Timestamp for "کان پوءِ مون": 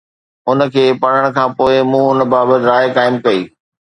1.35-2.09